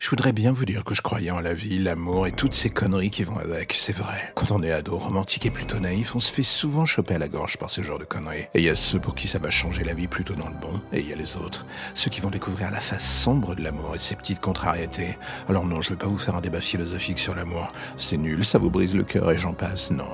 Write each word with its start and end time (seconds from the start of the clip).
Je 0.00 0.10
voudrais 0.10 0.32
bien 0.32 0.52
vous 0.52 0.64
dire 0.64 0.84
que 0.84 0.94
je 0.94 1.02
croyais 1.02 1.32
en 1.32 1.40
la 1.40 1.52
vie, 1.52 1.80
l'amour 1.80 2.28
et 2.28 2.32
toutes 2.32 2.54
ces 2.54 2.70
conneries 2.70 3.10
qui 3.10 3.24
vont 3.24 3.36
avec, 3.36 3.72
c'est 3.74 3.92
vrai. 3.92 4.32
Quand 4.36 4.52
on 4.52 4.62
est 4.62 4.70
ado, 4.70 4.96
romantique 4.96 5.44
et 5.44 5.50
plutôt 5.50 5.80
naïf, 5.80 6.14
on 6.14 6.20
se 6.20 6.32
fait 6.32 6.44
souvent 6.44 6.86
choper 6.86 7.16
à 7.16 7.18
la 7.18 7.26
gorge 7.26 7.58
par 7.58 7.68
ce 7.68 7.82
genre 7.82 7.98
de 7.98 8.04
conneries. 8.04 8.46
Et 8.54 8.60
il 8.60 8.62
y 8.62 8.70
a 8.70 8.76
ceux 8.76 9.00
pour 9.00 9.16
qui 9.16 9.26
ça 9.26 9.40
va 9.40 9.50
changer 9.50 9.82
la 9.82 9.94
vie 9.94 10.06
plutôt 10.06 10.34
dans 10.34 10.48
le 10.48 10.54
bon, 10.54 10.80
et 10.92 11.00
il 11.00 11.08
y 11.08 11.12
a 11.12 11.16
les 11.16 11.36
autres, 11.36 11.66
ceux 11.94 12.10
qui 12.10 12.20
vont 12.20 12.30
découvrir 12.30 12.70
la 12.70 12.80
face 12.80 13.04
sombre 13.04 13.56
de 13.56 13.62
l'amour 13.62 13.96
et 13.96 13.98
ses 13.98 14.14
petites 14.14 14.40
contrariétés. 14.40 15.18
Alors 15.48 15.66
non, 15.66 15.82
je 15.82 15.90
vais 15.90 15.96
pas 15.96 16.06
vous 16.06 16.16
faire 16.16 16.36
un 16.36 16.40
débat 16.40 16.60
philosophique 16.60 17.18
sur 17.18 17.34
l'amour. 17.34 17.72
C'est 17.96 18.18
nul, 18.18 18.44
ça 18.44 18.58
vous 18.58 18.70
brise 18.70 18.94
le 18.94 19.04
cœur 19.04 19.32
et 19.32 19.36
j'en 19.36 19.52
passe. 19.52 19.90
Non, 19.90 20.08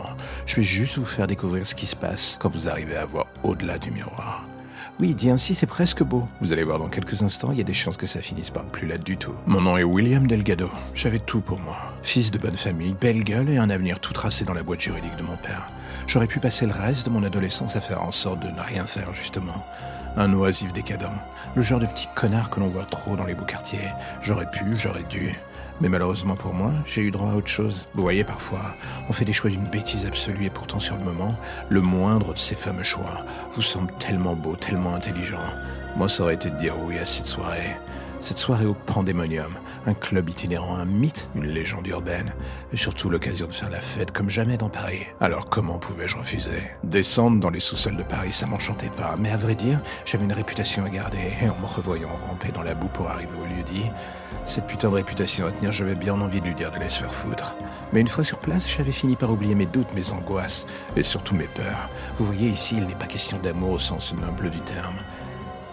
je 0.47 0.57
vais 0.57 0.63
juste 0.63 0.97
vous 0.97 1.05
faire 1.05 1.27
découvrir 1.27 1.67
ce 1.67 1.75
qui 1.75 1.87
se 1.87 1.95
passe 1.95 2.39
quand 2.41 2.49
vous 2.49 2.71
arrivez 2.71 2.97
à 2.97 3.05
voir 3.05 3.27
au-delà 3.43 3.79
du 3.79 3.91
miroir. 3.91 4.47
Oui, 5.01 5.15
dit 5.15 5.31
ainsi, 5.31 5.55
c'est 5.55 5.67
presque 5.67 6.03
beau. 6.03 6.27
Vous 6.41 6.53
allez 6.53 6.63
voir 6.63 6.79
dans 6.79 6.89
quelques 6.89 7.23
instants, 7.23 7.51
il 7.53 7.59
y 7.59 7.61
a 7.61 7.65
des 7.65 7.75
chances 7.75 7.97
que 7.97 8.07
ça 8.07 8.21
finisse 8.21 8.51
par 8.51 8.65
plus 8.65 8.87
là 8.87 8.99
du 8.99 9.17
tout. 9.17 9.35
Mon 9.47 9.61
nom 9.61 9.77
est 9.77 9.85
William 9.85 10.27
Delgado. 10.27 10.71
J'avais 10.95 11.19
tout 11.19 11.41
pour 11.41 11.61
moi. 11.61 11.77
Fils 12.03 12.31
de 12.31 12.39
bonne 12.39 12.57
famille, 12.57 12.95
belle 13.01 13.25
gueule 13.25 13.51
et 13.51 13.59
un 13.59 13.71
avenir 13.71 14.01
tout 14.01 14.13
tracé 14.13 14.45
dans 14.45 14.55
la 14.55 14.63
boîte 14.63 14.81
juridique 14.81 15.17
de 15.17 15.23
mon 15.23 15.37
père. 15.37 15.67
J'aurais 16.07 16.27
pu 16.27 16.39
passer 16.41 16.67
le 16.67 16.73
reste 16.73 17.07
de 17.07 17.11
mon 17.11 17.23
adolescence 17.23 17.77
à 17.77 17.81
faire 17.81 18.03
en 18.03 18.13
sorte 18.13 18.41
de 18.41 18.49
ne 18.49 18.61
rien 18.61 18.87
faire, 18.87 19.15
justement. 19.15 19.65
Un 20.17 20.33
oisif 20.35 20.73
décadent. 20.73 21.11
Le 21.57 21.63
genre 21.63 21.81
de 21.81 21.87
petit 21.87 22.09
connard 22.15 22.51
que 22.51 22.61
l'on 22.61 22.69
voit 22.69 22.85
trop 22.85 23.17
dans 23.17 23.25
les 23.25 23.35
beaux 23.35 23.45
quartiers. 23.45 23.91
J'aurais 24.23 24.51
pu, 24.51 24.77
j'aurais 24.77 25.05
dû. 25.05 25.35
Mais 25.81 25.89
malheureusement 25.89 26.37
pour 26.37 26.55
moi, 26.55 26.71
j'ai 26.87 27.03
eu 27.03 27.11
droit 27.11 27.31
à 27.31 27.35
autre 27.35 27.49
chose. 27.49 27.89
Vous 27.95 28.03
voyez, 28.03 28.25
parfois, 28.25 28.75
on 29.09 29.13
fait 29.13 29.25
des 29.25 29.33
choix 29.33 29.51
d'une 29.51 29.65
bêtise 29.65 30.07
absolue 30.07 30.47
et 30.47 30.51
pourtant 30.51 30.79
sur 30.79 30.97
le 30.97 31.05
moment, 31.05 31.35
le 31.69 31.81
moindre 31.81 32.33
de 32.33 32.39
ces 32.39 32.55
fameux 32.55 32.85
choix 32.85 33.25
vous 33.53 33.63
semble 33.63 33.93
tellement 33.99 34.35
beau, 34.35 34.55
tellement 34.57 34.95
intelligent. 34.95 35.43
Moi, 35.97 36.09
ça 36.09 36.23
aurait 36.23 36.35
été 36.35 36.51
de 36.51 36.57
dire 36.57 36.77
oui 36.85 36.99
à 36.99 37.05
cette 37.05 37.27
soirée. 37.27 37.77
Cette 38.25 38.39
soirée 38.39 38.65
au 38.65 38.73
Pandémonium, 38.73 39.53
un 39.87 39.93
club 39.93 40.31
itinérant, 40.31 40.77
un 40.77 40.87
mythe, 40.87 41.29
une 41.35 41.45
légende 41.45 41.87
urbaine, 41.87 42.33
et 42.73 42.77
surtout 42.79 43.11
l'occasion 43.11 43.47
de 43.47 43.53
faire 43.53 43.69
la 43.69 43.83
fête 43.83 44.13
comme 44.13 44.31
jamais 44.31 44.57
dans 44.57 44.71
Paris. 44.71 45.03
Alors 45.21 45.51
comment 45.51 45.77
pouvais-je 45.77 46.17
refuser? 46.17 46.63
Descendre 46.85 47.39
dans 47.39 47.51
les 47.51 47.61
sous-sols 47.61 47.99
de 47.99 48.03
Paris, 48.03 48.33
ça 48.33 48.47
m'enchantait 48.47 48.89
pas, 48.89 49.17
mais 49.19 49.31
à 49.31 49.37
vrai 49.37 49.55
dire, 49.55 49.79
j'avais 50.07 50.25
une 50.25 50.33
réputation 50.33 50.87
à 50.87 50.89
garder, 50.89 51.35
et 51.43 51.51
en 51.51 51.59
me 51.59 51.67
revoyant 51.67 52.17
ramper 52.27 52.51
dans 52.51 52.63
la 52.63 52.75
boue 52.75 52.89
pour 52.89 53.11
arriver 53.11 53.29
au 53.39 53.45
lieu 53.45 53.63
dit, 53.63 53.91
cette 54.47 54.69
putain 54.69 54.89
de 54.89 54.95
réputation 54.95 55.47
à 55.47 55.53
tenir, 55.53 55.73
j'avais 55.73 55.95
bien 55.95 56.19
envie 56.19 56.41
de 56.41 56.47
lui 56.47 56.55
dire 56.55 56.71
de 56.71 56.79
laisser 56.79 57.01
faire 57.01 57.13
foutre. 57.13 57.55
Mais 57.93 58.01
une 58.01 58.09
fois 58.09 58.25
sur 58.25 58.39
place, 58.39 58.75
j'avais 58.75 58.91
fini 58.91 59.17
par 59.17 59.33
oublier 59.33 59.55
mes 59.55 59.67
doutes, 59.67 59.93
mes 59.95 60.13
angoisses, 60.13 60.65
et 60.97 61.03
surtout 61.03 61.35
mes 61.35 61.45
peurs. 61.45 61.91
Vous 62.19 62.25
voyez 62.25 62.49
ici, 62.49 62.77
il 62.79 62.87
n'est 62.87 62.95
pas 62.95 63.05
question 63.05 63.39
d'amour 63.39 63.73
au 63.73 63.79
sens 63.79 64.15
noble 64.15 64.49
du 64.49 64.61
terme. 64.61 64.97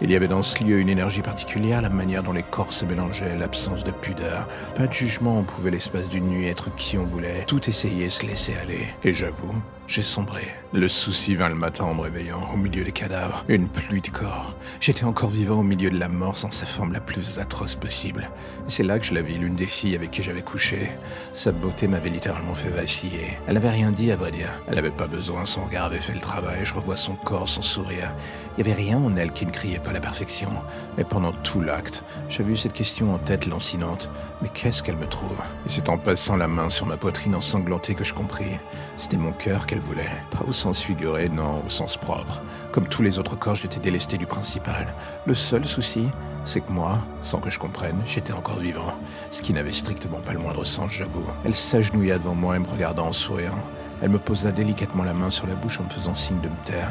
Il 0.04 0.10
y 0.10 0.16
avait 0.16 0.26
dans 0.26 0.42
ce 0.42 0.64
lieu 0.64 0.80
une 0.80 0.88
énergie 0.88 1.22
particulière, 1.22 1.80
la 1.80 1.88
manière 1.88 2.24
dont 2.24 2.32
les 2.32 2.42
corps 2.42 2.72
se 2.72 2.84
mélangeaient, 2.84 3.38
l'absence 3.38 3.84
de 3.84 3.92
pudeur. 3.92 4.48
Pas 4.74 4.88
de 4.88 4.92
jugement, 4.92 5.38
on 5.38 5.44
pouvait 5.44 5.70
l'espace 5.70 6.08
d'une 6.08 6.26
nuit 6.26 6.48
être 6.48 6.74
qui 6.74 6.98
on 6.98 7.04
voulait, 7.04 7.44
tout 7.46 7.70
essayer, 7.70 8.10
se 8.10 8.26
laisser 8.26 8.54
aller. 8.60 8.88
Et 9.04 9.14
j'avoue, 9.14 9.54
j'ai 9.92 10.00
sombré. 10.00 10.46
Le 10.72 10.88
souci 10.88 11.34
vint 11.34 11.50
le 11.50 11.54
matin 11.54 11.84
en 11.84 11.92
me 11.92 12.00
réveillant, 12.00 12.48
au 12.54 12.56
milieu 12.56 12.82
des 12.82 12.92
cadavres, 12.92 13.44
une 13.48 13.68
pluie 13.68 14.00
de 14.00 14.08
corps. 14.08 14.54
J'étais 14.80 15.04
encore 15.04 15.28
vivant 15.28 15.58
au 15.58 15.62
milieu 15.62 15.90
de 15.90 15.98
la 15.98 16.08
mort 16.08 16.38
sans 16.38 16.50
sa 16.50 16.64
forme 16.64 16.94
la 16.94 17.00
plus 17.00 17.38
atroce 17.38 17.74
possible. 17.74 18.30
C'est 18.68 18.84
là 18.84 18.98
que 18.98 19.04
je 19.04 19.12
la 19.12 19.20
vis, 19.20 19.36
l'une 19.36 19.54
des 19.54 19.66
filles 19.66 19.94
avec 19.94 20.10
qui 20.10 20.22
j'avais 20.22 20.40
couché. 20.40 20.92
Sa 21.34 21.52
beauté 21.52 21.88
m'avait 21.88 22.08
littéralement 22.08 22.54
fait 22.54 22.70
vaciller. 22.70 23.36
Elle 23.46 23.52
n'avait 23.52 23.68
rien 23.68 23.90
dit, 23.90 24.10
à 24.10 24.16
vrai 24.16 24.30
dire. 24.30 24.48
Elle 24.66 24.76
n'avait 24.76 24.88
pas 24.88 25.08
besoin, 25.08 25.44
son 25.44 25.62
regard 25.64 25.84
avait 25.84 26.00
fait 26.00 26.14
le 26.14 26.20
travail. 26.20 26.60
Je 26.62 26.72
revois 26.72 26.96
son 26.96 27.12
corps, 27.12 27.50
son 27.50 27.60
sourire. 27.60 28.12
Il 28.56 28.64
n'y 28.64 28.70
avait 28.70 28.82
rien 28.82 28.96
en 28.96 29.14
elle 29.18 29.32
qui 29.32 29.44
ne 29.44 29.50
criait 29.50 29.78
pas 29.78 29.92
la 29.92 30.00
perfection. 30.00 30.48
Mais 30.96 31.04
pendant 31.04 31.32
tout 31.32 31.60
l'acte, 31.60 32.02
j'avais 32.30 32.52
eu 32.52 32.56
cette 32.56 32.72
question 32.72 33.14
en 33.14 33.18
tête 33.18 33.44
lancinante. 33.44 34.08
Mais 34.40 34.48
qu'est-ce 34.48 34.82
qu'elle 34.82 34.96
me 34.96 35.06
trouve? 35.06 35.36
Et 35.66 35.68
c'est 35.68 35.90
en 35.90 35.98
passant 35.98 36.36
la 36.36 36.48
main 36.48 36.70
sur 36.70 36.86
ma 36.86 36.96
poitrine 36.96 37.34
ensanglantée 37.34 37.94
que 37.94 38.04
je 38.04 38.14
compris. 38.14 38.58
C'était 38.96 39.16
mon 39.16 39.32
cœur 39.32 39.66
qu'elle 39.66 39.80
voulait. 39.80 40.10
Pas 40.30 40.44
au 40.46 40.52
sens 40.52 40.80
figuré, 40.80 41.28
non, 41.28 41.62
au 41.66 41.70
sens 41.70 41.96
propre. 41.96 42.40
Comme 42.70 42.86
tous 42.86 43.02
les 43.02 43.18
autres 43.18 43.36
corps, 43.36 43.56
j'étais 43.56 43.80
délesté 43.80 44.16
du 44.16 44.26
principal. 44.26 44.94
Le 45.26 45.34
seul 45.34 45.64
souci, 45.64 46.06
c'est 46.44 46.60
que 46.60 46.72
moi, 46.72 46.98
sans 47.20 47.38
que 47.38 47.50
je 47.50 47.58
comprenne, 47.58 48.00
j'étais 48.06 48.32
encore 48.32 48.58
vivant. 48.58 48.94
Ce 49.30 49.42
qui 49.42 49.52
n'avait 49.52 49.72
strictement 49.72 50.18
pas 50.18 50.32
le 50.32 50.38
moindre 50.38 50.64
sens, 50.64 50.90
j'avoue. 50.90 51.24
Elle 51.44 51.54
s'agenouilla 51.54 52.18
devant 52.18 52.34
moi 52.34 52.56
et 52.56 52.58
me 52.58 52.68
regardant 52.68 53.08
en 53.08 53.12
souriant. 53.12 53.58
Elle 54.02 54.10
me 54.10 54.18
posa 54.18 54.50
délicatement 54.50 55.04
la 55.04 55.14
main 55.14 55.30
sur 55.30 55.46
la 55.46 55.54
bouche 55.54 55.78
en 55.80 55.84
me 55.84 55.90
faisant 55.90 56.14
signe 56.14 56.40
de 56.40 56.48
me 56.48 56.64
taire. 56.64 56.90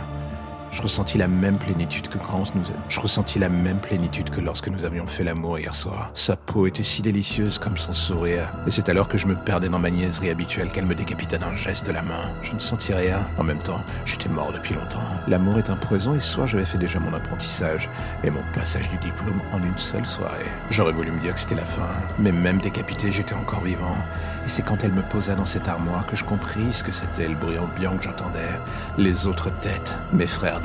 Je 0.71 0.81
ressentis 0.81 1.17
la 1.17 1.27
même 1.27 1.57
plénitude 1.57 2.07
que 2.07 2.17
quand 2.17 2.55
nous 2.55 2.63
Je 2.87 2.99
ressentis 3.01 3.39
la 3.39 3.49
même 3.49 3.79
plénitude 3.79 4.29
que 4.29 4.39
lorsque 4.39 4.69
nous 4.69 4.85
avions 4.85 5.05
fait 5.05 5.25
l'amour 5.25 5.59
hier 5.59 5.75
soir. 5.75 6.11
Sa 6.13 6.37
peau 6.37 6.65
était 6.65 6.81
si 6.81 7.01
délicieuse 7.01 7.59
comme 7.59 7.77
son 7.77 7.91
sourire. 7.91 8.49
Et 8.65 8.71
c'est 8.71 8.87
alors 8.87 9.09
que 9.09 9.17
je 9.17 9.27
me 9.27 9.35
perdais 9.35 9.67
dans 9.67 9.79
ma 9.79 9.89
niaiserie 9.89 10.29
habituelle 10.29 10.71
qu'elle 10.71 10.85
me 10.85 10.95
décapita 10.95 11.37
d'un 11.37 11.55
geste 11.57 11.87
de 11.87 11.91
la 11.91 12.01
main. 12.01 12.31
Je 12.41 12.53
ne 12.53 12.59
sentis 12.59 12.93
rien. 12.93 13.19
En 13.37 13.43
même 13.43 13.59
temps, 13.59 13.81
j'étais 14.05 14.29
mort 14.29 14.53
depuis 14.53 14.73
longtemps. 14.73 14.99
L'amour 15.27 15.57
est 15.57 15.69
un 15.69 15.75
poison 15.75 16.15
et 16.15 16.21
ce 16.21 16.27
soir 16.27 16.47
j'avais 16.47 16.65
fait 16.65 16.77
déjà 16.77 16.99
mon 16.99 17.13
apprentissage 17.13 17.89
et 18.23 18.29
mon 18.29 18.43
passage 18.55 18.89
du 18.89 18.97
diplôme 18.97 19.41
en 19.51 19.61
une 19.61 19.77
seule 19.77 20.05
soirée. 20.05 20.45
J'aurais 20.69 20.93
voulu 20.93 21.11
me 21.11 21.19
dire 21.19 21.33
que 21.33 21.39
c'était 21.41 21.55
la 21.55 21.65
fin. 21.65 21.91
Mais 22.17 22.31
même 22.31 22.59
décapité, 22.59 23.11
j'étais 23.11 23.35
encore 23.35 23.61
vivant. 23.61 23.97
Et 24.45 24.49
c'est 24.49 24.63
quand 24.63 24.83
elle 24.85 24.93
me 24.93 25.03
posa 25.03 25.35
dans 25.35 25.45
cette 25.45 25.67
armoire 25.67 26.07
que 26.07 26.15
je 26.15 26.23
compris 26.23 26.71
ce 26.71 26.83
que 26.83 26.93
c'était 26.93 27.27
le 27.27 27.35
bruit 27.35 27.59
ambiant 27.59 27.97
que 27.97 28.05
j'entendais. 28.05 28.39
Les 28.97 29.27
autres 29.27 29.51
têtes, 29.59 29.97
mes 30.13 30.27
frères 30.27 30.60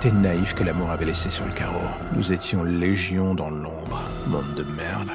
des 0.00 0.12
naïfs 0.12 0.54
que 0.54 0.64
l'amour 0.64 0.90
avait 0.90 1.04
laissés 1.04 1.30
sur 1.30 1.44
le 1.46 1.52
carreau. 1.52 1.88
Nous 2.14 2.32
étions 2.32 2.62
légion 2.64 3.34
dans 3.34 3.50
l'ombre. 3.50 4.02
Monde 4.26 4.54
de 4.54 4.64
merde. 4.64 5.10